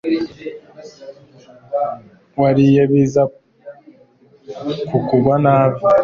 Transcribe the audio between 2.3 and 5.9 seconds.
wariye biza kukugwa nabi